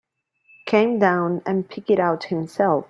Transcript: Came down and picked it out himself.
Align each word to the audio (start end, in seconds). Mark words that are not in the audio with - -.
Came 0.65 0.97
down 0.97 1.43
and 1.45 1.69
picked 1.69 1.91
it 1.91 1.99
out 1.99 2.23
himself. 2.23 2.79